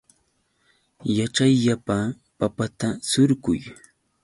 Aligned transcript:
Yaćhayllapa 1.17 1.97
papata 2.37 2.89
surquy. 3.09 3.57